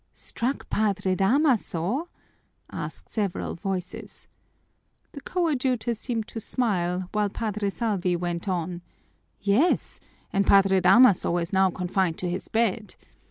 [0.15, 2.07] "Struck Padre Damaso?"
[2.71, 4.27] asked several voices.
[5.11, 8.81] The coadjutor seemed to smile, while Padre Salvi went on:
[9.41, 9.99] "Yes,
[10.33, 12.95] and Padre Damaso is now confined to his bed.